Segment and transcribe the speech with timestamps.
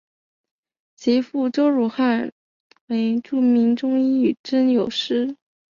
[0.95, 2.33] 其父周汝汉
[2.87, 5.37] 为著名中医与针灸师。